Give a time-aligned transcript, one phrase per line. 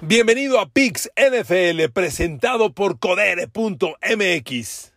[0.00, 4.92] Bienvenido a Pix NFL presentado por Codere.mx.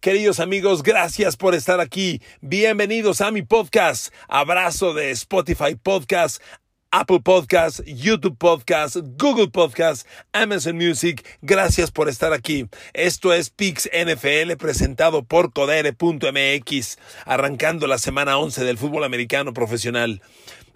[0.00, 2.20] Queridos amigos, gracias por estar aquí.
[2.40, 4.12] Bienvenidos a mi podcast.
[4.26, 6.42] Abrazo de Spotify Podcast,
[6.90, 11.24] Apple Podcast, YouTube Podcast, Google Podcast, Amazon Music.
[11.40, 12.66] Gracias por estar aquí.
[12.94, 20.20] Esto es Pix NFL presentado por Codere.mx, arrancando la semana 11 del fútbol americano profesional.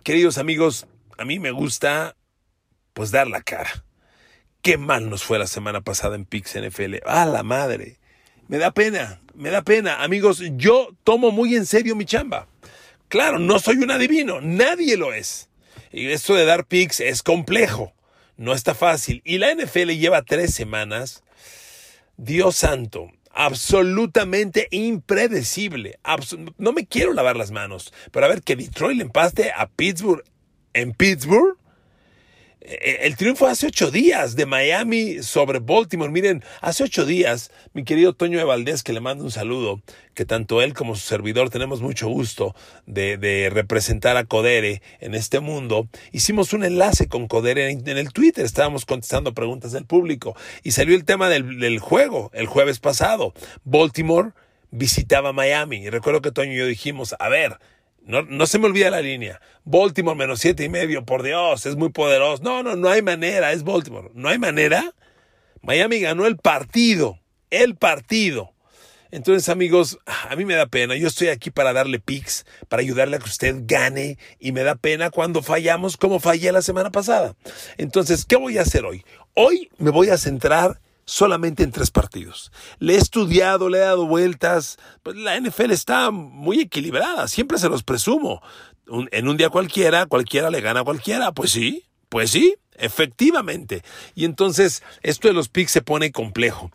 [0.05, 0.87] Queridos amigos,
[1.19, 2.15] a mí me gusta
[2.99, 3.85] pues dar la cara.
[4.61, 6.97] Qué mal nos fue la semana pasada en Pix NFL.
[7.07, 8.01] ¡Ah, la madre!
[8.49, 10.03] Me da pena, me da pena.
[10.03, 12.49] Amigos, yo tomo muy en serio mi chamba.
[13.07, 15.49] Claro, no soy un adivino, nadie lo es.
[15.93, 17.95] Y esto de dar picks es complejo,
[18.37, 19.23] no está fácil.
[19.25, 21.23] Y la NFL lleva tres semanas,
[22.17, 26.01] Dios santo, absolutamente impredecible.
[26.57, 30.25] No me quiero lavar las manos, pero a ver que Detroit le empaste a Pittsburgh
[30.73, 31.57] en Pittsburgh.
[32.61, 36.11] Eh, El triunfo hace ocho días de Miami sobre Baltimore.
[36.11, 39.81] Miren, hace ocho días, mi querido Toño de Valdés, que le mando un saludo,
[40.15, 42.55] que tanto él como su servidor tenemos mucho gusto
[42.87, 45.89] de, representar a Codere en este mundo.
[46.13, 50.73] Hicimos un enlace con Codere en, en el Twitter, estábamos contestando preguntas del público y
[50.73, 53.35] salió el tema del, del juego el jueves pasado.
[53.65, 54.33] Baltimore
[54.71, 57.59] visitaba Miami y recuerdo que Toño y yo dijimos, a ver,
[58.09, 59.39] no, no se me olvida la línea.
[59.65, 62.43] Baltimore menos siete y medio, por Dios, es muy poderoso.
[62.43, 64.11] No, no, no hay manera, es Baltimore.
[64.15, 64.95] No hay manera.
[65.61, 67.19] Miami ganó el partido,
[67.51, 68.55] el partido.
[69.11, 70.97] Entonces, amigos, a mí me da pena.
[70.97, 74.17] Yo estoy aquí para darle picks, para ayudarle a que usted gane.
[74.39, 77.37] Y me da pena cuando fallamos como fallé la semana pasada.
[77.77, 79.05] Entonces, ¿qué voy a hacer hoy?
[79.35, 82.53] Hoy me voy a centrar solamente en tres partidos.
[82.79, 84.79] Le he estudiado, le he dado vueltas.
[85.03, 88.43] Pues la NFL está muy equilibrada, siempre se los presumo.
[89.11, 91.33] En un día cualquiera, cualquiera le gana a cualquiera.
[91.33, 93.83] Pues sí, pues sí, efectivamente.
[94.15, 96.71] Y entonces esto de los picks se pone complejo.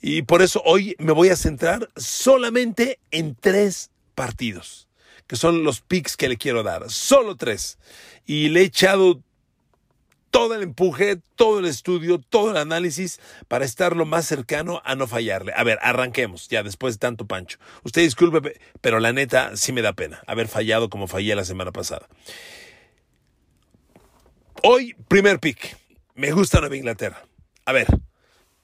[0.00, 4.86] Y por eso hoy me voy a centrar solamente en tres partidos,
[5.26, 6.90] que son los picks que le quiero dar.
[6.90, 7.78] Solo tres.
[8.24, 9.20] Y le he echado
[10.34, 14.96] todo el empuje, todo el estudio, todo el análisis para estar lo más cercano a
[14.96, 15.52] no fallarle.
[15.54, 17.58] A ver, arranquemos ya después de tanto pancho.
[17.84, 21.44] Usted disculpe, pe- pero la neta sí me da pena haber fallado como fallé la
[21.44, 22.08] semana pasada.
[24.64, 25.76] Hoy, primer pick.
[26.16, 27.24] Me gusta Nueva Inglaterra.
[27.64, 27.86] A ver,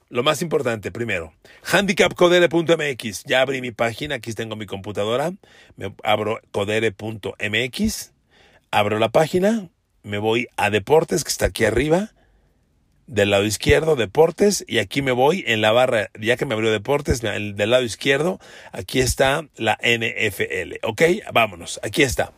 [0.09, 1.33] lo más importante, primero,
[1.63, 3.23] handicapcodere.mx.
[3.23, 5.31] Ya abrí mi página, aquí tengo mi computadora.
[5.77, 8.11] Me abro codere.mx.
[8.71, 9.69] Abro la página,
[10.03, 12.11] me voy a deportes, que está aquí arriba.
[13.07, 16.71] Del lado izquierdo, deportes, y aquí me voy en la barra, ya que me abrió
[16.71, 18.39] deportes, el- del lado izquierdo,
[18.71, 20.79] aquí está la NFL.
[20.83, 21.01] ¿Ok?
[21.33, 22.31] Vámonos, aquí está.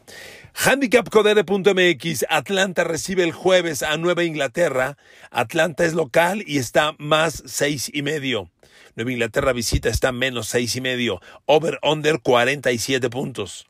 [0.56, 4.98] Handicapcodere.mx, Atlanta recibe el jueves a Nueva Inglaterra.
[5.32, 8.50] Atlanta es local y está más seis y medio.
[8.96, 11.22] Nueva Inglaterra visita está menos seis y medio.
[11.46, 13.68] Over under 47 puntos.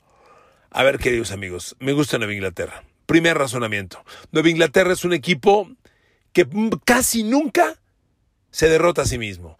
[0.71, 2.83] A ver, queridos amigos, me gusta Nueva Inglaterra.
[3.05, 4.03] Primer razonamiento.
[4.31, 5.69] Nueva Inglaterra es un equipo
[6.31, 6.47] que
[6.85, 7.79] casi nunca
[8.51, 9.57] se derrota a sí mismo.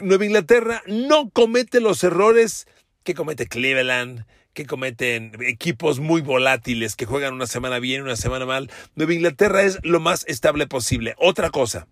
[0.00, 2.66] Nueva Inglaterra no comete los errores
[3.04, 8.46] que comete Cleveland, que cometen equipos muy volátiles, que juegan una semana bien, una semana
[8.46, 8.70] mal.
[8.96, 11.14] Nueva Inglaterra es lo más estable posible.
[11.18, 11.86] Otra cosa,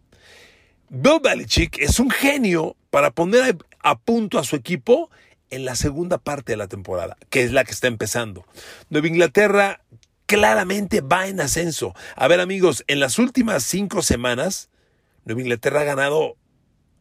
[0.88, 5.10] Bill Belichick es un genio para poner a punto a su equipo
[5.50, 8.46] en la segunda parte de la temporada, que es la que está empezando.
[8.90, 9.80] Nueva Inglaterra
[10.26, 11.94] claramente va en ascenso.
[12.16, 14.68] A ver amigos, en las últimas cinco semanas,
[15.24, 16.36] Nueva Inglaterra ha ganado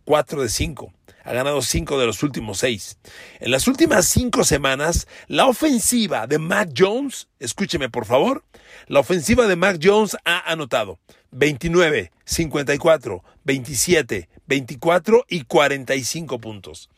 [0.05, 0.93] cuatro de cinco.
[1.23, 2.99] Ha ganado cinco de los últimos seis.
[3.39, 8.43] En las últimas cinco semanas, la ofensiva de Mac Jones, escúcheme por favor,
[8.87, 10.99] la ofensiva de Mac Jones ha anotado
[11.31, 16.89] 29, 54, 27, 24 y 45 puntos.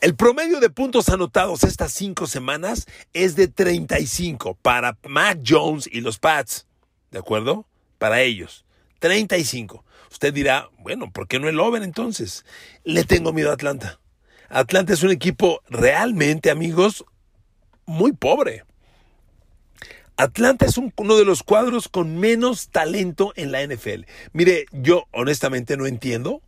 [0.00, 6.00] El promedio de puntos anotados estas cinco semanas es de 35 para Mac Jones y
[6.00, 6.66] los Pats.
[7.10, 7.66] ¿De acuerdo?
[7.98, 8.64] Para ellos.
[9.00, 9.84] 35.
[10.10, 12.44] Usted dirá, bueno, ¿por qué no el over entonces?
[12.84, 14.00] Le tengo miedo a Atlanta.
[14.48, 17.04] Atlanta es un equipo realmente, amigos,
[17.84, 18.64] muy pobre.
[20.16, 24.04] Atlanta es uno de los cuadros con menos talento en la NFL.
[24.32, 26.42] Mire, yo honestamente no entiendo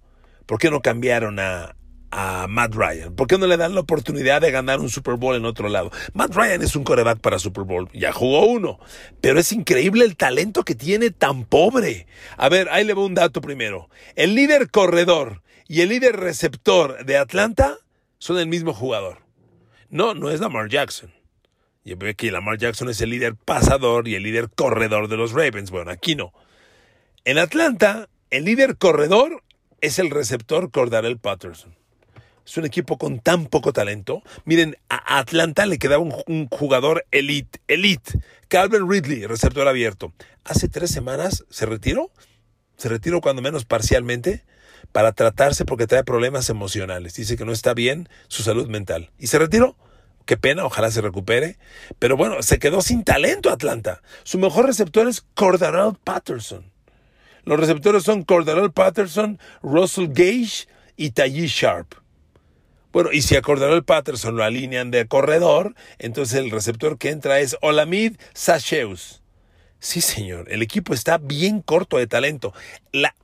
[0.46, 1.76] por qué no cambiaron a,
[2.10, 3.14] a Matt Ryan?
[3.14, 5.90] ¿Por qué no le dan la oportunidad de ganar un Super Bowl en otro lado?
[6.12, 8.78] Matt Ryan es un coreback para Super Bowl, ya jugó uno,
[9.20, 12.06] pero es increíble el talento que tiene tan pobre.
[12.36, 13.88] A ver, ahí le voy un dato primero.
[14.16, 17.78] El líder corredor y el líder receptor de Atlanta
[18.18, 19.18] son el mismo jugador.
[19.88, 21.12] No, no es Lamar Jackson.
[21.84, 25.32] Yo veo que Lamar Jackson es el líder pasador y el líder corredor de los
[25.32, 25.70] Ravens.
[25.70, 26.32] Bueno, aquí no.
[27.24, 29.42] En Atlanta, el líder corredor
[29.80, 31.79] es el receptor Cordarel Patterson.
[32.46, 34.22] Es un equipo con tan poco talento.
[34.44, 38.18] Miren, a Atlanta le quedaba un, jugador elite, elite.
[38.48, 40.12] Calvin Ridley, receptor abierto.
[40.44, 42.10] Hace tres semanas se retiró.
[42.76, 44.44] Se retiró cuando menos parcialmente
[44.92, 47.14] para tratarse porque trae problemas emocionales.
[47.14, 49.10] Dice que no está bien su salud mental.
[49.18, 49.76] Y se retiró.
[50.26, 51.58] Qué pena, ojalá se recupere.
[51.98, 54.02] Pero bueno, se quedó sin talento Atlanta.
[54.22, 56.70] Su mejor receptor es Cordarel Patterson.
[57.44, 61.99] Los receptores son Cordarel Patterson, Russell Gage y Tayi Sharp.
[62.92, 67.38] Bueno, y si a Cordarel Patterson lo alinean de corredor, entonces el receptor que entra
[67.38, 69.22] es Olamid Sacheus.
[69.78, 72.52] Sí, señor, el equipo está bien corto de talento.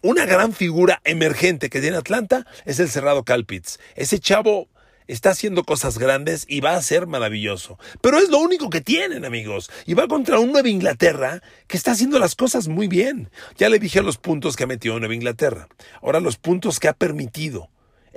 [0.02, 3.78] Una gran figura emergente que tiene Atlanta es el cerrado Calpitz.
[3.96, 4.68] Ese chavo
[5.08, 7.78] está haciendo cosas grandes y va a ser maravilloso.
[8.00, 9.70] Pero es lo único que tienen, amigos.
[9.84, 13.30] Y va contra un Nueva Inglaterra que está haciendo las cosas muy bien.
[13.56, 15.68] Ya le dije los puntos que ha metido Nueva Inglaterra.
[16.02, 17.68] Ahora los puntos que ha permitido.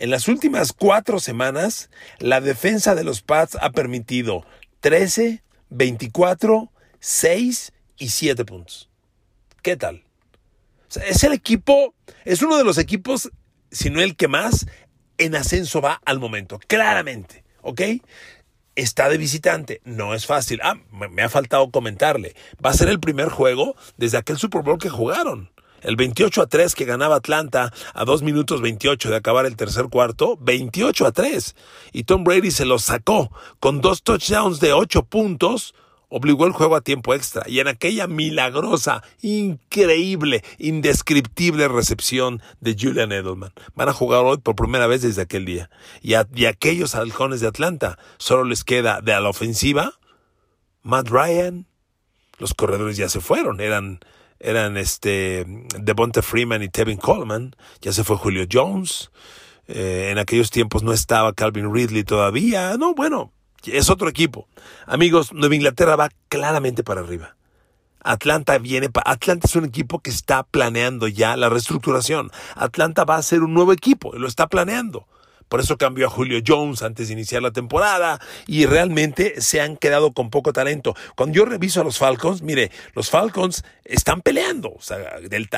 [0.01, 4.45] En las últimas cuatro semanas, la defensa de los Pats ha permitido
[4.79, 8.89] 13, 24, 6 y 7 puntos.
[9.61, 10.05] ¿Qué tal?
[11.05, 11.93] es el equipo,
[12.23, 13.29] es uno de los equipos,
[13.71, 14.67] si no el que más,
[15.17, 17.81] en ascenso va al momento, claramente, ¿ok?
[18.75, 20.61] Está de visitante, no es fácil.
[20.63, 22.35] Ah, me ha faltado comentarle.
[22.65, 25.51] Va a ser el primer juego desde aquel Super Bowl que jugaron.
[25.81, 29.85] El 28 a 3 que ganaba Atlanta a 2 minutos 28 de acabar el tercer
[29.89, 31.55] cuarto, 28 a 3.
[31.93, 35.73] Y Tom Brady se lo sacó con dos touchdowns de 8 puntos
[36.09, 43.11] obligó el juego a tiempo extra y en aquella milagrosa, increíble, indescriptible recepción de Julian
[43.11, 43.53] Edelman.
[43.75, 45.69] Van a jugar hoy por primera vez desde aquel día.
[46.01, 49.93] Y a, aquellos halcones de Atlanta solo les queda de a la ofensiva
[50.81, 51.67] Matt Ryan.
[52.39, 53.99] Los corredores ya se fueron, eran
[54.39, 55.45] eran este
[55.79, 59.11] Devonta Freeman y Tevin Coleman, ya se fue Julio Jones.
[59.67, 62.75] Eh, en aquellos tiempos no estaba Calvin Ridley todavía.
[62.77, 63.31] No, bueno,
[63.65, 64.47] es otro equipo.
[64.87, 67.35] Amigos, Nueva Inglaterra va claramente para arriba.
[68.01, 72.31] Atlanta viene, Atlanta es un equipo que está planeando ya la reestructuración.
[72.55, 75.05] Atlanta va a ser un nuevo equipo, lo está planeando.
[75.49, 79.77] Por eso cambió a Julio Jones antes de iniciar la temporada y realmente se han
[79.77, 80.95] quedado con poco talento.
[81.15, 84.69] Cuando yo reviso a los Falcons, mire, los Falcons están peleando.
[84.69, 84.97] O sea,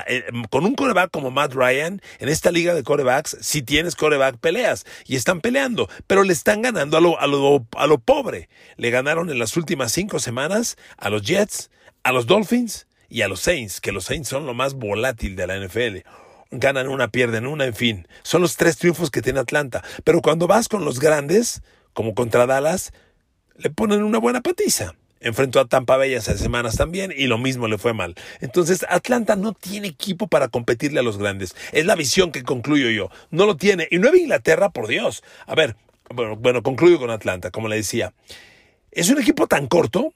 [0.08, 4.38] eh, con un coreback como Matt Ryan, en esta liga de corebacks, si tienes coreback,
[4.38, 4.86] peleas.
[5.06, 8.50] Y están peleando, pero le están ganando a lo, a lo, a lo pobre.
[8.78, 11.70] Le ganaron en las últimas cinco semanas a los Jets,
[12.04, 15.48] a los Dolphins y a los Saints, que los Saints son lo más volátil de
[15.48, 16.08] la NFL
[16.52, 18.08] ganan una, pierden una, en fin.
[18.24, 19.84] Son los tres triunfos que tiene Atlanta.
[20.04, 21.62] Pero cuando vas con los grandes,
[21.94, 22.94] como contra Dallas,
[23.58, 24.96] le ponen una buena patiza.
[25.20, 28.16] Enfrentó a Tampa Bay hace semanas también y lo mismo le fue mal.
[28.40, 31.56] Entonces, Atlanta no tiene equipo para competirle a los grandes.
[31.72, 33.10] Es la visión que concluyo yo.
[33.30, 33.88] No lo tiene.
[33.92, 35.24] Y Nueva Inglaterra, por Dios.
[35.46, 35.76] A ver,
[36.10, 38.14] bueno, bueno concluyo con Atlanta, como le decía.
[38.92, 40.14] Es un equipo tan corto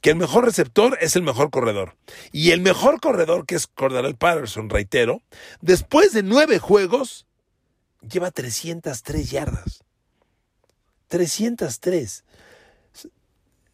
[0.00, 1.96] que el mejor receptor es el mejor corredor.
[2.32, 5.22] Y el mejor corredor, que es Cordarel Patterson, reitero,
[5.60, 7.26] después de nueve juegos,
[8.00, 9.84] lleva 303 yardas.
[11.08, 12.24] 303.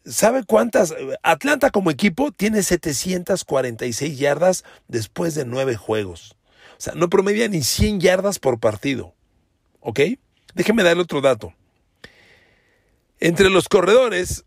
[0.05, 0.93] ¿Sabe cuántas?
[1.23, 6.35] Atlanta como equipo tiene 746 yardas después de nueve juegos.
[6.77, 9.13] O sea, no promedia ni 100 yardas por partido.
[9.79, 9.99] ¿Ok?
[10.53, 11.53] Déjeme darle otro dato.
[13.19, 14.45] Entre los corredores,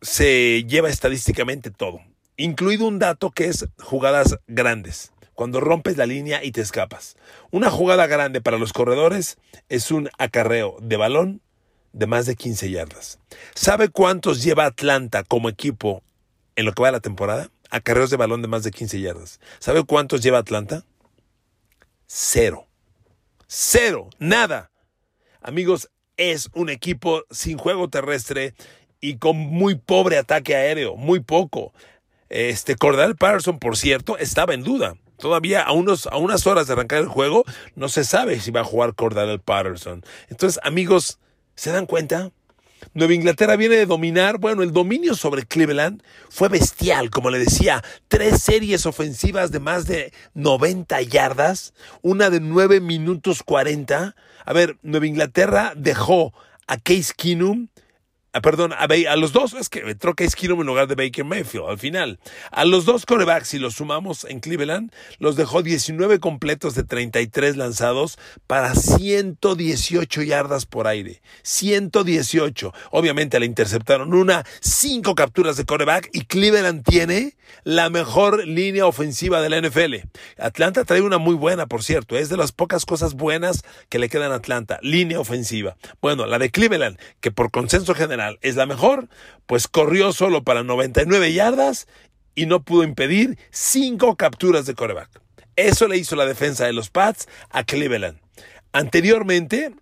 [0.00, 2.00] se lleva estadísticamente todo,
[2.36, 7.16] incluido un dato que es jugadas grandes, cuando rompes la línea y te escapas.
[7.50, 9.38] Una jugada grande para los corredores
[9.68, 11.40] es un acarreo de balón
[11.92, 13.18] de más de 15 yardas.
[13.54, 16.02] ¿Sabe cuántos lleva Atlanta como equipo
[16.56, 17.50] en lo que va de la temporada?
[17.70, 19.40] Acarreos de balón de más de 15 yardas.
[19.58, 20.84] ¿Sabe cuántos lleva Atlanta?
[22.06, 22.66] Cero.
[23.46, 24.08] Cero.
[24.18, 24.70] Nada.
[25.40, 28.54] Amigos, es un equipo sin juego terrestre
[29.00, 31.72] y con muy pobre ataque aéreo, muy poco.
[32.28, 34.94] Este Cordell Patterson, por cierto, estaba en duda.
[35.18, 38.60] Todavía a, unos, a unas horas de arrancar el juego, no se sabe si va
[38.60, 40.04] a jugar Cordell Patterson.
[40.28, 41.18] Entonces, amigos,
[41.56, 42.30] ¿se dan cuenta?
[42.94, 47.82] Nueva Inglaterra viene de dominar, bueno, el dominio sobre Cleveland fue bestial, como le decía,
[48.06, 54.14] tres series ofensivas de más de 90 yardas, una de 9 minutos 40.
[54.44, 56.32] A ver, Nueva Inglaterra dejó
[56.68, 57.68] a Case Keenum,
[58.38, 61.70] Ah, perdón, a, los dos, es que entró Case Keenum en lugar de Baker Mayfield
[61.70, 62.20] al final.
[62.52, 67.56] A los dos corebacks, si los sumamos en Cleveland, los dejó 19 completos de 33
[67.56, 68.16] lanzados
[68.46, 71.20] para 118 yardas por aire.
[71.42, 72.72] 118.
[72.92, 79.40] Obviamente le interceptaron una, cinco capturas de coreback y Cleveland tiene la mejor línea ofensiva
[79.40, 79.96] de la NFL.
[80.38, 82.16] Atlanta trae una muy buena, por cierto.
[82.16, 84.78] Es de las pocas cosas buenas que le quedan a Atlanta.
[84.80, 85.76] Línea ofensiva.
[86.00, 89.08] Bueno, la de Cleveland, que por consenso general es la mejor,
[89.46, 91.86] pues corrió solo para 99 yardas
[92.34, 95.20] y no pudo impedir cinco capturas de coreback.
[95.56, 98.20] Eso le hizo la defensa de los Pats a Cleveland.
[98.72, 99.74] Anteriormente,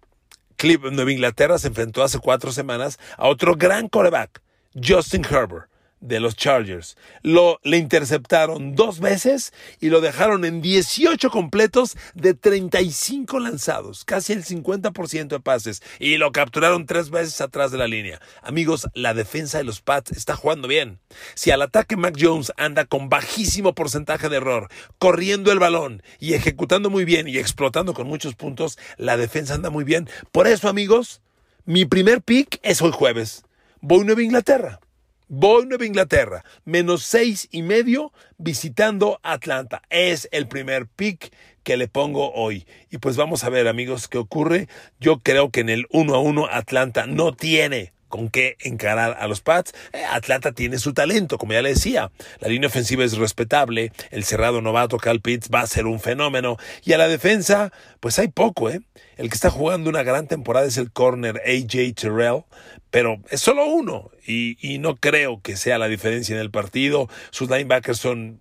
[0.93, 4.41] Nueva Inglaterra se enfrentó hace cuatro semanas a otro gran coreback,
[4.75, 5.69] Justin Herbert
[6.01, 6.97] de los Chargers.
[7.23, 14.33] Lo, le interceptaron dos veces y lo dejaron en 18 completos de 35 lanzados, casi
[14.33, 18.21] el 50% de pases, y lo capturaron tres veces atrás de la línea.
[18.43, 20.99] Amigos, la defensa de los Pats está jugando bien.
[21.35, 26.35] Si al ataque Mac Jones anda con bajísimo porcentaje de error, corriendo el balón y
[26.35, 30.09] ejecutando muy bien y explotando con muchos puntos, la defensa anda muy bien.
[30.33, 31.21] Por eso, amigos,
[31.65, 33.43] mi primer pick es hoy jueves.
[33.81, 34.81] Voy a Nueva Inglaterra.
[35.29, 39.83] Voy Nueva Inglaterra, menos seis y medio visitando Atlanta.
[39.91, 41.33] Es el primer pick
[41.65, 42.65] que le pongo hoy.
[42.93, 44.69] Y pues vamos a ver, amigos, qué ocurre.
[45.01, 49.29] Yo creo que en el 1 a 1 Atlanta no tiene con qué encarar a
[49.29, 49.75] los Pats.
[49.93, 52.11] Eh, Atlanta tiene su talento, como ya le decía.
[52.41, 53.93] La línea ofensiva es respetable.
[54.11, 56.57] El cerrado novato Cal Pitts va a ser un fenómeno.
[56.83, 58.81] Y a la defensa, pues hay poco, ¿eh?
[59.19, 62.45] El que está jugando una gran temporada es el corner AJ Terrell,
[62.91, 64.11] pero es solo uno.
[64.27, 67.11] Y, y no creo que sea la diferencia en el partido.
[67.31, 68.41] Sus linebackers son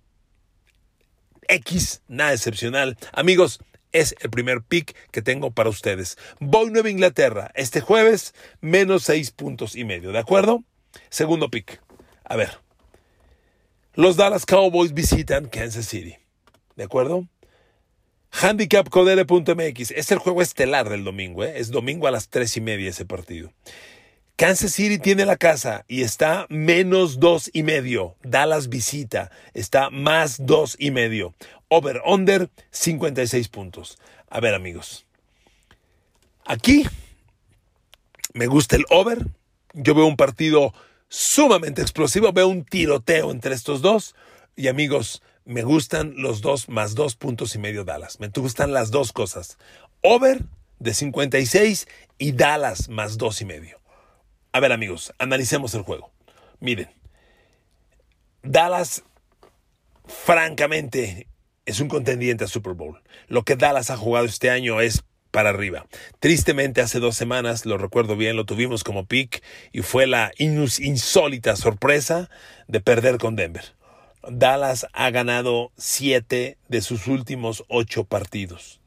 [1.48, 2.96] X, nada excepcional.
[3.12, 3.60] Amigos,
[3.92, 6.18] es el primer pick que tengo para ustedes.
[6.40, 10.64] Voy Nueva Inglaterra este jueves, menos seis puntos y medio, ¿de acuerdo?
[11.10, 11.80] Segundo pick.
[12.24, 12.58] A ver.
[13.94, 16.16] Los Dallas Cowboys visitan Kansas City.
[16.74, 17.26] ¿De acuerdo?
[18.30, 19.90] Handicapcodere.mx.
[19.92, 21.54] Es el juego estelar del domingo, ¿eh?
[21.56, 23.52] Es domingo a las tres y media ese partido.
[24.36, 28.16] Kansas City tiene la casa y está menos dos y medio.
[28.22, 31.34] Dallas visita, está más dos y medio.
[31.68, 33.98] Over under 56 puntos.
[34.28, 35.06] A ver amigos,
[36.44, 36.86] aquí
[38.34, 39.26] me gusta el over.
[39.72, 40.74] Yo veo un partido
[41.08, 44.14] sumamente explosivo, veo un tiroteo entre estos dos.
[44.54, 48.20] Y amigos, me gustan los dos más dos puntos y medio Dallas.
[48.20, 49.56] Me gustan las dos cosas.
[50.02, 50.44] Over
[50.78, 51.88] de 56
[52.18, 53.80] y Dallas más dos y medio.
[54.56, 56.10] A ver amigos, analicemos el juego.
[56.60, 56.88] Miren,
[58.42, 59.02] Dallas
[60.06, 61.28] francamente
[61.66, 63.02] es un contendiente a Super Bowl.
[63.28, 65.84] Lo que Dallas ha jugado este año es para arriba.
[66.20, 71.54] Tristemente, hace dos semanas, lo recuerdo bien, lo tuvimos como pick y fue la insólita
[71.54, 72.30] sorpresa
[72.66, 73.74] de perder con Denver.
[74.26, 78.80] Dallas ha ganado siete de sus últimos ocho partidos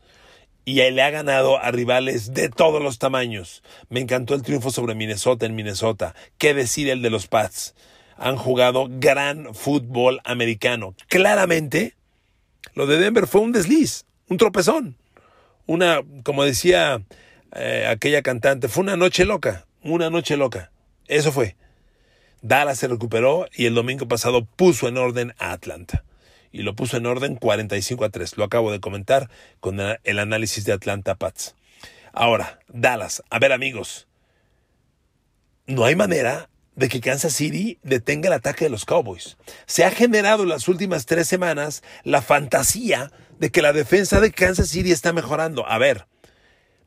[0.69, 3.63] y le ha ganado a rivales de todos los tamaños.
[3.89, 6.13] Me encantó el triunfo sobre Minnesota en Minnesota.
[6.37, 7.73] ¿Qué decir el de los Pats?
[8.17, 10.93] Han jugado gran fútbol americano.
[11.07, 11.95] Claramente,
[12.75, 14.95] lo de Denver fue un desliz, un tropezón.
[15.65, 17.01] Una, como decía
[17.55, 20.71] eh, aquella cantante, fue una noche loca, una noche loca.
[21.07, 21.55] Eso fue.
[22.43, 26.03] Dallas se recuperó y el domingo pasado puso en orden a Atlanta
[26.51, 28.37] y lo puso en orden 45 a 3.
[28.37, 29.29] Lo acabo de comentar
[29.59, 31.55] con el análisis de Atlanta Pats.
[32.13, 33.23] Ahora, Dallas.
[33.29, 34.07] A ver amigos,
[35.67, 39.37] no hay manera de que Kansas City detenga el ataque de los Cowboys.
[39.65, 44.31] Se ha generado en las últimas tres semanas la fantasía de que la defensa de
[44.31, 45.67] Kansas City está mejorando.
[45.67, 46.07] A ver,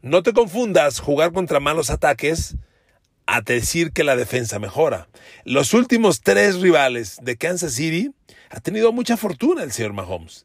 [0.00, 2.56] no te confundas jugar contra malos ataques
[3.26, 5.08] a decir que la defensa mejora.
[5.44, 8.12] Los últimos tres rivales de Kansas City
[8.52, 10.44] ha tenido mucha fortuna el señor Mahomes.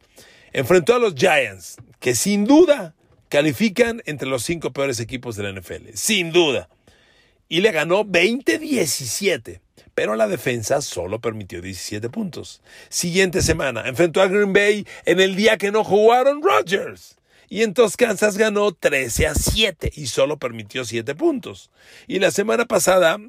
[0.54, 2.96] Enfrentó a los Giants, que sin duda
[3.28, 5.90] califican entre los cinco peores equipos de la NFL.
[5.94, 6.70] Sin duda.
[7.50, 9.60] Y le ganó 20-17.
[9.94, 12.62] Pero la defensa solo permitió 17 puntos.
[12.88, 17.18] Siguiente semana, enfrentó a Green Bay en el día que no jugaron Rodgers.
[17.50, 21.72] Y entonces Kansas ganó 13 a 7 y solo permitió 7 puntos.
[22.08, 23.20] Y la semana pasada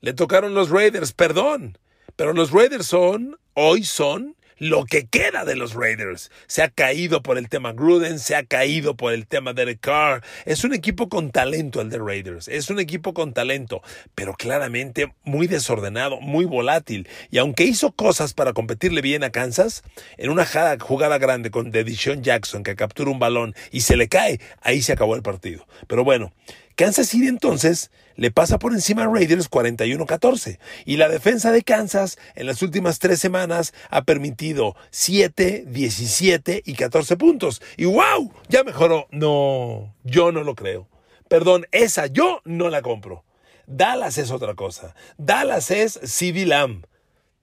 [0.00, 1.76] le tocaron los Raiders, perdón.
[2.14, 6.30] Pero los Raiders son, hoy son, lo que queda de los Raiders.
[6.46, 10.22] Se ha caído por el tema Gruden, se ha caído por el tema Derek Carr.
[10.44, 13.82] Es un equipo con talento el de Raiders, es un equipo con talento,
[14.14, 17.08] pero claramente muy desordenado, muy volátil.
[17.30, 19.82] Y aunque hizo cosas para competirle bien a Kansas,
[20.16, 20.46] en una
[20.78, 24.92] jugada grande con Dedishon Jackson que captura un balón y se le cae, ahí se
[24.92, 25.66] acabó el partido.
[25.86, 26.32] Pero bueno,
[26.76, 32.18] Kansas City entonces le pasa por encima a Raiders 41-14 y la defensa de Kansas
[32.34, 37.62] en las últimas tres semanas ha permitido 7, 17 y 14 puntos.
[37.78, 39.08] Y wow, ya mejoró.
[39.10, 40.86] No, yo no lo creo.
[41.28, 43.24] Perdón, esa yo no la compro.
[43.66, 44.94] Dallas es otra cosa.
[45.16, 46.84] Dallas es CD Lamb,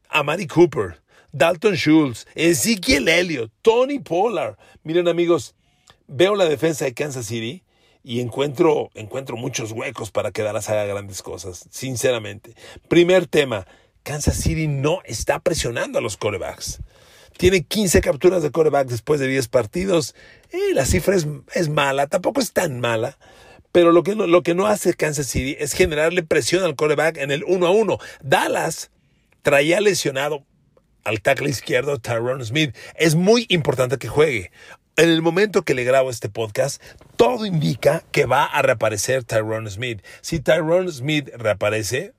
[0.09, 4.57] Amari Cooper, Dalton Schultz, Ezekiel Elliott, Tony Pollard.
[4.83, 5.55] Miren amigos,
[6.07, 7.63] veo la defensa de Kansas City
[8.03, 12.53] y encuentro, encuentro muchos huecos para que Dallas haga grandes cosas, sinceramente.
[12.89, 13.65] Primer tema,
[14.03, 16.81] Kansas City no está presionando a los corebacks.
[17.37, 20.13] Tiene 15 capturas de coreback después de 10 partidos.
[20.51, 23.17] Eh, la cifra es, es, mala, tampoco es tan mala.
[23.71, 27.17] Pero lo que, no, lo que no hace Kansas City es generarle presión al coreback
[27.17, 27.97] en el 1 a 1.
[28.21, 28.91] Dallas
[29.41, 30.45] traía lesionado
[31.03, 32.75] al tackle izquierdo Tyrone Smith.
[32.95, 34.51] Es muy importante que juegue.
[34.95, 36.79] En el momento que le grabo este podcast,
[37.15, 40.03] todo indica que va a reaparecer Tyrone Smith.
[40.21, 42.13] Si Tyrone Smith reaparece,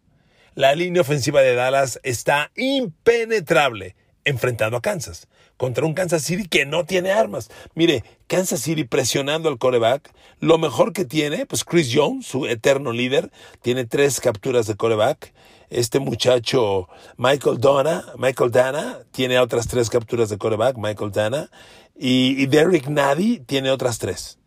[0.56, 6.66] la línea ofensiva de Dallas está impenetrable enfrentando a Kansas contra un Kansas City que
[6.66, 7.48] no tiene armas.
[7.74, 12.90] Mire, Kansas City presionando al coreback, lo mejor que tiene, pues Chris Jones, su eterno
[12.90, 13.30] líder,
[13.62, 15.32] tiene tres capturas de coreback.
[15.70, 21.50] Este muchacho Michael Dana, Michael Dana, tiene otras tres capturas de coreback, Michael Dana.
[21.96, 24.38] Y, Derrick Nady tiene otras tres.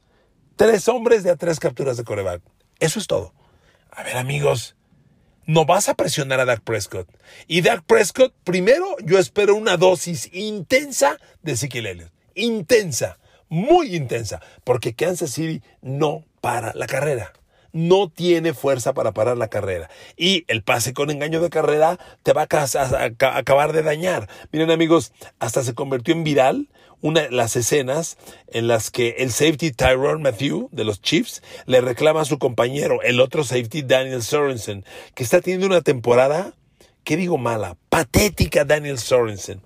[0.55, 2.41] Tres hombres de a tres capturas de coreback.
[2.79, 3.33] Eso es todo.
[3.91, 4.75] A ver, amigos,
[5.45, 7.07] no vas a presionar a Dak Prescott.
[7.47, 12.12] Y Dak Prescott, primero, yo espero una dosis intensa de Ezekiel.
[12.36, 13.17] Intensa,
[13.50, 17.33] muy intensa, porque Kansas City no para la carrera.
[17.71, 19.89] No tiene fuerza para parar la carrera.
[20.15, 24.27] Y el pase con engaño de carrera te va a acabar de dañar.
[24.51, 26.67] Miren amigos, hasta se convirtió en viral
[27.01, 28.17] una, las escenas
[28.48, 33.01] en las que el safety Tyrone Matthew de los Chiefs le reclama a su compañero,
[33.03, 36.53] el otro safety Daniel Sorensen, que está teniendo una temporada,
[37.03, 37.77] ¿qué digo mala?
[37.89, 39.61] Patética Daniel Sorensen.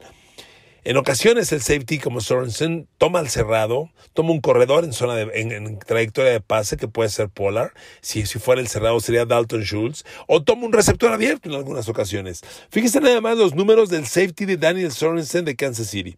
[0.83, 5.29] En ocasiones el safety como Sorensen toma el cerrado, toma un corredor en zona de,
[5.39, 10.03] en, trayectoria de pase que puede ser Polar, si, fuera el cerrado sería Dalton Schultz,
[10.25, 12.41] o toma un receptor abierto en algunas ocasiones.
[12.71, 16.15] Fíjese nada más los números del safety de Daniel Sorensen de Kansas City.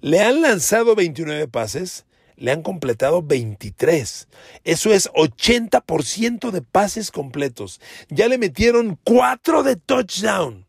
[0.00, 2.06] Le han lanzado 29 pases,
[2.36, 4.28] le han completado 23.
[4.62, 7.80] Eso es 80% de pases completos.
[8.10, 10.66] Ya le metieron 4 de touchdown.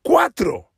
[0.00, 0.69] 4.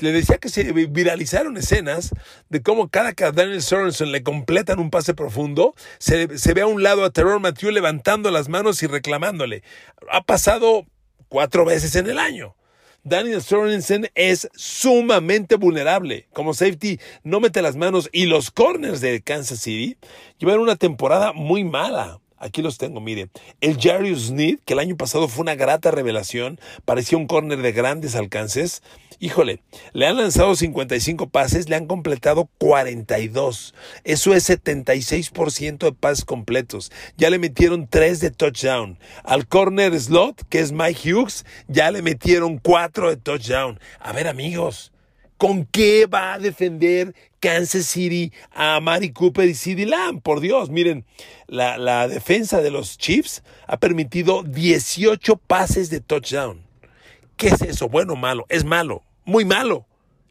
[0.00, 2.10] Le decía que se viralizaron escenas
[2.50, 6.66] de cómo cada que a Daniel Sorensen le completan un pase profundo, se, ve a
[6.66, 9.62] un lado a Terror Matthew levantando las manos y reclamándole.
[10.10, 10.84] Ha pasado
[11.28, 12.54] cuatro veces en el año.
[13.02, 16.28] Daniel Sorensen es sumamente vulnerable.
[16.32, 18.08] Como safety, no mete las manos.
[18.12, 19.96] Y los corners de Kansas City
[20.38, 22.20] llevan una temporada muy mala.
[22.40, 23.28] Aquí los tengo, mire.
[23.60, 27.72] El Jarius Sneed, que el año pasado fue una grata revelación, parecía un corner de
[27.72, 28.82] grandes alcances.
[29.18, 29.60] Híjole,
[29.92, 33.74] le han lanzado 55 pases, le han completado 42.
[34.04, 36.92] Eso es 76% de pases completos.
[37.16, 38.98] Ya le metieron 3 de touchdown.
[39.24, 43.80] Al corner slot, que es Mike Hughes, ya le metieron 4 de touchdown.
[43.98, 44.92] A ver, amigos.
[45.38, 50.20] ¿Con qué va a defender Kansas City a Mari Cooper y CD Lamb?
[50.20, 51.04] Por Dios, miren,
[51.46, 56.66] la, la defensa de los Chiefs ha permitido 18 pases de touchdown.
[57.36, 57.88] ¿Qué es eso?
[57.88, 58.46] ¿Bueno o malo?
[58.48, 59.86] Es malo, muy malo.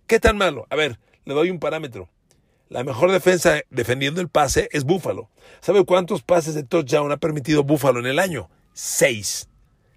[0.07, 0.67] ¿Qué tan malo?
[0.69, 2.09] A ver, le doy un parámetro.
[2.67, 5.29] La mejor defensa defendiendo el pase es Buffalo.
[5.61, 8.49] ¿Sabe cuántos pases de touchdown ha permitido Buffalo en el año?
[8.73, 9.47] Seis.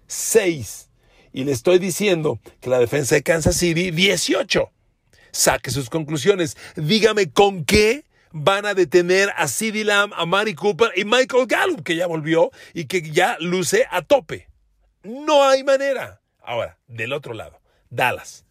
[0.07, 0.89] Seis.
[1.33, 4.71] Y le estoy diciendo que la defensa de Kansas City, 18
[5.31, 6.57] saque sus conclusiones.
[6.75, 11.83] Dígame con qué van a detener a CeeDee Lamb, a Mari Cooper y Michael Gallup,
[11.83, 14.47] que ya volvió y que ya luce a tope.
[15.03, 16.21] No hay manera.
[16.41, 18.45] Ahora, del otro lado, Dallas.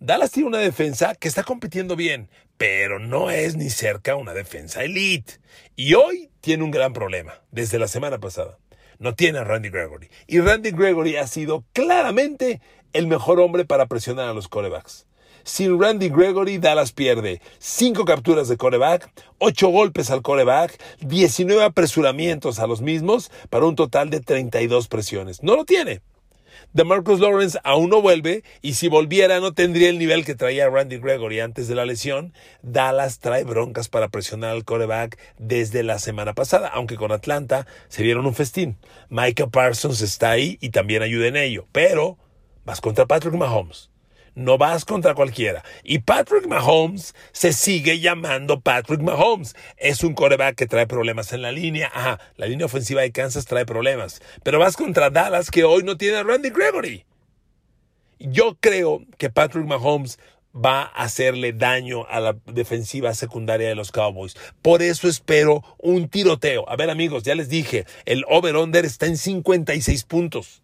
[0.00, 4.82] Dallas tiene una defensa que está compitiendo bien, pero no es ni cerca una defensa
[4.82, 5.34] elite.
[5.76, 8.58] Y hoy tiene un gran problema, desde la semana pasada.
[8.98, 10.10] No tiene a Randy Gregory.
[10.26, 12.60] Y Randy Gregory ha sido claramente
[12.92, 15.06] el mejor hombre para presionar a los corebacks.
[15.44, 22.58] Sin Randy Gregory, Dallas pierde 5 capturas de coreback, 8 golpes al coreback, 19 apresuramientos
[22.60, 25.42] a los mismos para un total de 32 presiones.
[25.42, 26.00] No lo tiene.
[26.74, 30.68] de Marcus Lawrence aún no vuelve y si volviera no tendría el nivel que traía
[30.68, 32.32] Randy Gregory antes de la lesión.
[32.62, 38.02] Dallas trae broncas para presionar al coreback desde la semana pasada, aunque con Atlanta se
[38.02, 38.78] dieron un festín.
[39.08, 42.16] Micah Parsons está ahí y también ayuda en ello, pero
[42.64, 43.91] vas contra Patrick Mahomes
[44.34, 45.64] no vas contra cualquiera.
[45.82, 49.54] Y Patrick Mahomes se sigue llamando Patrick Mahomes.
[49.76, 51.90] Es un coreback que trae problemas en la línea.
[51.94, 54.22] Ajá, la línea ofensiva de Kansas trae problemas.
[54.42, 57.04] Pero vas contra Dallas que hoy no tiene a Randy Gregory.
[58.18, 60.18] Yo creo que Patrick Mahomes
[60.54, 64.36] va a hacerle daño a la defensiva secundaria de los Cowboys.
[64.60, 66.68] Por eso espero un tiroteo.
[66.68, 70.61] A ver amigos, ya les dije, el over-under está en 56 puntos.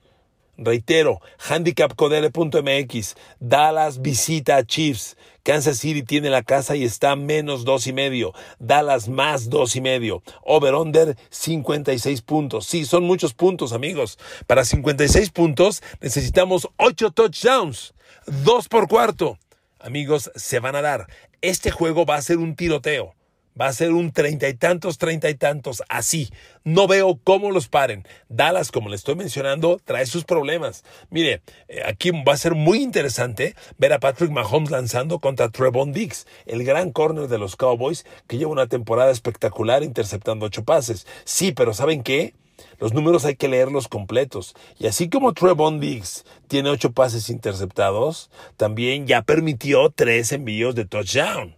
[0.60, 7.86] Reitero, handicapcodere.mx, Dallas visita a Chiefs, Kansas City tiene la casa y está menos dos
[7.86, 12.66] y medio, Dallas más dos y medio, over-under 56 puntos.
[12.66, 14.18] Sí, son muchos puntos, amigos.
[14.48, 17.94] Para 56 puntos necesitamos 8 touchdowns,
[18.26, 19.38] dos por cuarto.
[19.78, 21.06] Amigos, se van a dar.
[21.40, 23.14] Este juego va a ser un tiroteo
[23.60, 26.30] va a ser un treinta y tantos, treinta y tantos, así.
[26.64, 28.06] No veo cómo los paren.
[28.28, 30.84] Dallas, como le estoy mencionando, trae sus problemas.
[31.10, 35.92] Mire, eh, aquí va a ser muy interesante ver a Patrick Mahomes lanzando contra Trevon
[35.92, 41.06] Diggs, el gran corner de los Cowboys, que lleva una temporada espectacular interceptando ocho pases.
[41.24, 42.34] Sí, pero ¿saben qué?
[42.78, 44.54] Los números hay que leerlos completos.
[44.78, 50.84] Y así como Trevon Diggs tiene ocho pases interceptados, también ya permitió tres envíos de
[50.84, 51.56] touchdown.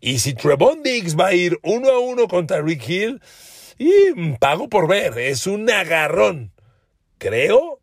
[0.00, 3.20] Y si Trevon Diggs va a ir uno a uno contra Rick Hill,
[3.78, 6.52] y pago por ver, es un agarrón.
[7.18, 7.80] Creo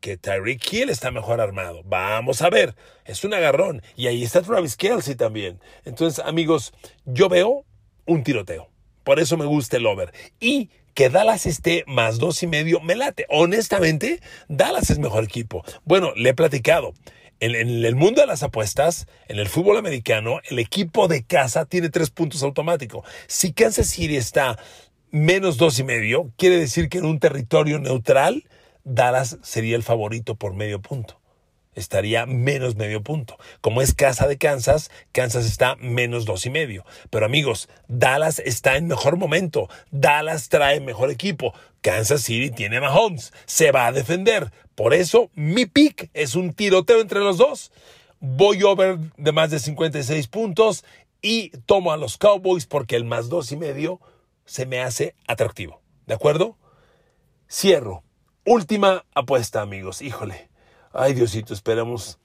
[0.00, 1.82] que Tyreek Hill está mejor armado.
[1.84, 2.74] Vamos a ver,
[3.06, 3.80] es un agarrón.
[3.96, 5.60] Y ahí está Travis Kelsey también.
[5.86, 6.74] Entonces, amigos,
[7.06, 7.64] yo veo
[8.04, 8.68] un tiroteo.
[9.02, 10.12] Por eso me gusta el over.
[10.40, 13.24] Y que Dallas esté más dos y medio, me late.
[13.30, 15.64] Honestamente, Dallas es mejor equipo.
[15.84, 16.92] Bueno, le he platicado.
[17.44, 21.90] En, el mundo de las apuestas, en el fútbol americano, el equipo de casa tiene
[21.90, 23.06] tres puntos automáticos.
[23.26, 24.58] Si Kansas City está
[25.10, 28.44] menos dos y medio, quiere decir que en un territorio neutral,
[28.84, 31.20] Dallas sería el favorito por medio punto.
[31.74, 33.36] Estaría menos medio punto.
[33.60, 36.84] Como es casa de Kansas, Kansas está menos dos y medio.
[37.10, 39.68] Pero amigos, Dallas está en mejor momento.
[39.90, 41.54] Dallas trae mejor equipo.
[41.80, 43.32] Kansas City tiene Mahomes.
[43.46, 44.52] Se va a defender.
[44.74, 47.72] Por eso, mi pick es un tiroteo entre los dos.
[48.20, 50.84] Voy over de más de 56 puntos
[51.20, 54.00] y tomo a los Cowboys porque el más dos y medio
[54.44, 55.80] se me hace atractivo.
[56.06, 56.56] ¿De acuerdo?
[57.50, 58.02] Cierro.
[58.44, 60.02] Última apuesta, amigos.
[60.02, 60.48] Híjole.
[60.96, 62.20] Ay, Diosito, esperemos,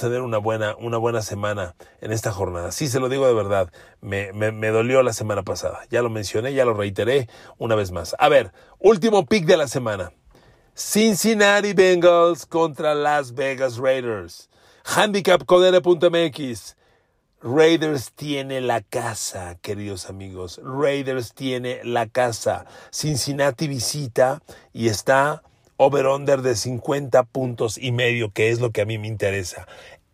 [0.00, 2.72] tener una buena, una buena semana en esta jornada.
[2.72, 3.70] Sí, se lo digo de verdad.
[4.00, 5.80] Me, me, me dolió la semana pasada.
[5.90, 7.28] Ya lo mencioné, ya lo reiteré
[7.58, 8.16] una vez más.
[8.18, 10.10] A ver, último pick de la semana.
[10.74, 14.48] Cincinnati Bengals contra Las Vegas Raiders.
[14.84, 16.76] Handicapcodere.mx.
[17.42, 20.62] Raiders tiene la casa, queridos amigos.
[20.64, 22.64] Raiders tiene la casa.
[22.90, 24.40] Cincinnati visita
[24.72, 25.42] y está
[25.76, 29.66] over-under de 50 puntos y medio, que es lo que a mí me interesa.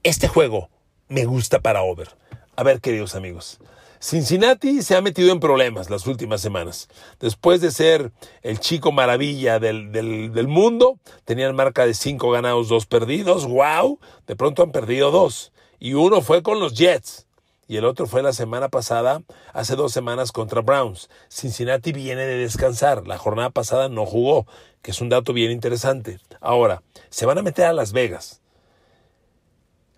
[0.02, 0.70] Este juego
[1.08, 2.08] me gusta para over.
[2.56, 3.60] A ver, queridos amigos.
[4.00, 6.88] Cincinnati se ha metido en problemas las últimas semanas.
[7.20, 12.86] Después de ser el chico maravilla del, del, mundo, tenían marca de cinco ganados, dos
[12.86, 13.46] perdidos.
[13.46, 13.98] ¡Wow!
[14.26, 15.52] De pronto han perdido dos.
[15.80, 17.27] Y uno fue con los Jets.
[17.68, 21.10] Y el otro fue la semana pasada, hace dos semanas contra Browns.
[21.28, 23.06] Cincinnati viene de descansar.
[23.06, 24.46] La jornada pasada no jugó,
[24.80, 26.18] que es un dato bien interesante.
[26.40, 28.40] Ahora, se van a meter a Las Vegas.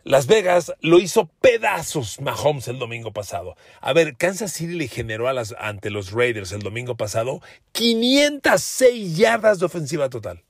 [0.02, 3.54] Las Vegas lo hizo pedazos Mahomes el domingo pasado.
[3.80, 9.16] A ver, Kansas City le generó a las, ante los Raiders el domingo pasado 506
[9.16, 10.42] yardas de ofensiva total.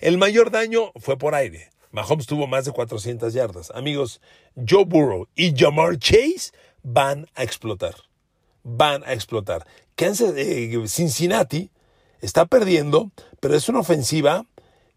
[0.00, 1.70] El mayor daño fue por aire.
[1.90, 3.70] Mahomes tuvo más de 400 yardas.
[3.74, 4.20] Amigos,
[4.54, 7.94] Joe Burrow y Jamar Chase van a explotar.
[8.62, 9.66] Van a explotar.
[9.98, 11.70] Eh, Cincinnati
[12.20, 14.44] está perdiendo, pero es una ofensiva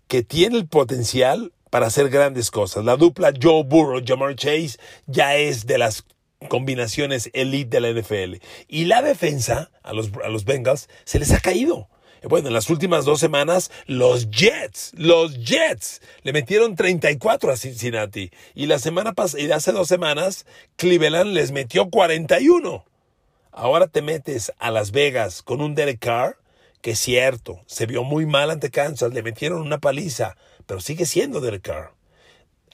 [0.08, 2.84] que tiene el potencial para hacer grandes cosas.
[2.84, 6.06] La dupla Joe Burrow, Jamar Chase ya es de las
[6.48, 8.44] combinaciones elite de la NFL.
[8.68, 11.88] Y la defensa a los, a los Bengals se les ha caído.
[12.24, 18.32] Bueno, en las últimas dos semanas, los Jets, los Jets, le metieron 34 a Cincinnati.
[18.56, 22.86] Y la semana pasada, hace dos semanas, Cleveland les metió 41.
[23.52, 26.38] Ahora te metes a Las Vegas con un Derek Carr,
[26.82, 31.06] que es cierto, se vio muy mal ante Kansas, le metieron una paliza, pero sigue
[31.06, 31.99] siendo Derek Carr.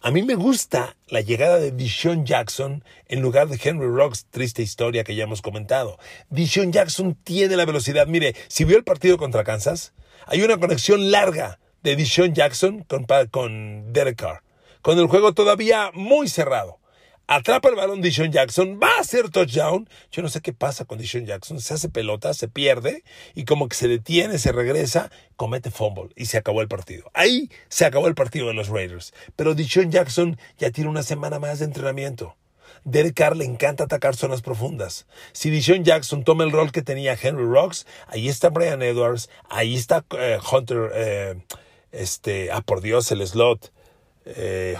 [0.05, 4.61] A mí me gusta la llegada de Dishon Jackson en lugar de Henry Rocks, triste
[4.61, 5.97] historia que ya hemos comentado.
[6.29, 8.05] Dishon Jackson tiene la velocidad.
[8.05, 9.93] Mire, si vio el partido contra Kansas,
[10.27, 14.43] hay una conexión larga de Dishon Jackson con, con Derek Carr.
[14.83, 16.77] Con el juego todavía muy cerrado.
[17.27, 19.89] Atrapa el balón Dishon Jackson, va a hacer touchdown.
[20.11, 21.59] Yo no sé qué pasa con Dishon Jackson.
[21.59, 26.25] Se hace pelota, se pierde y como que se detiene, se regresa, comete fumble y
[26.25, 27.09] se acabó el partido.
[27.15, 29.13] Ahí se acabó el partido de los Raiders.
[29.35, 32.35] Pero Dishon Jackson ya tiene una semana más de entrenamiento.
[32.83, 35.07] Derek Carr le encanta atacar zonas profundas.
[35.31, 39.75] Si Dishon Jackson toma el rol que tenía Henry Rocks, ahí está Brian Edwards, ahí
[39.75, 41.35] está eh, Hunter, eh,
[41.91, 43.73] este, ah por Dios, el slot.
[44.25, 44.75] Eh,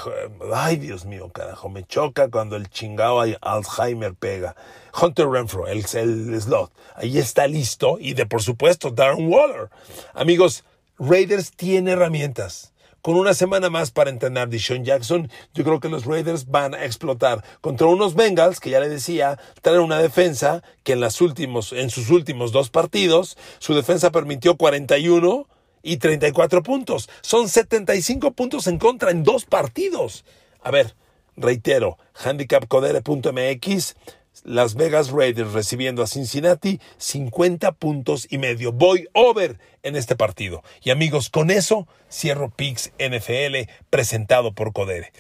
[0.54, 4.56] ay, Dios mío, carajo, me choca cuando el chingado Alzheimer pega.
[5.00, 7.98] Hunter Renfro, el, el slot, ahí está listo.
[8.00, 9.70] Y de por supuesto, Darren Waller.
[10.14, 10.64] Amigos,
[10.98, 12.74] Raiders tiene herramientas
[13.06, 16.86] con una semana más para entrenar Deshaun Jackson, yo creo que los Raiders van a
[16.86, 21.72] explotar contra unos Bengals que ya le decía, traen una defensa que en, las últimos,
[21.72, 25.48] en sus últimos dos partidos, su defensa permitió 41
[25.86, 27.08] y 34 puntos.
[27.22, 30.26] Son 75 puntos en contra en dos partidos.
[30.62, 30.96] A ver,
[31.38, 33.96] reitero, handicapcodere.mx
[34.44, 38.74] las Vegas Raiders recibiendo a Cincinnati 50 puntos y medio.
[38.74, 40.64] Voy over en este partido.
[40.84, 45.14] Y amigos, con eso cierro Pix NFL presentado por Codere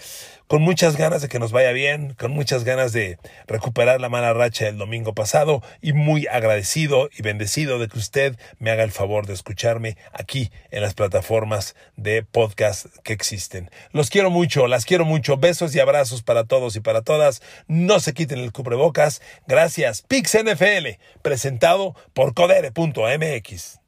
[0.47, 4.33] con muchas ganas de que nos vaya bien, con muchas ganas de recuperar la mala
[4.33, 8.91] racha del domingo pasado y muy agradecido y bendecido de que usted me haga el
[8.91, 13.71] favor de escucharme aquí en las plataformas de podcast que existen.
[13.91, 15.37] Los quiero mucho, las quiero mucho.
[15.37, 17.41] Besos y abrazos para todos y para todas.
[17.67, 19.21] No se quiten el cubrebocas.
[19.47, 20.03] Gracias.
[20.03, 23.84] Pix NFL, presentado por codere.mx.